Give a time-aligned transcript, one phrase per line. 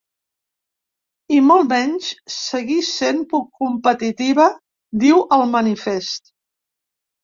[1.35, 3.23] I molt menys, seguir sent
[3.63, 4.51] competitiva,
[5.09, 6.39] diu el manifest.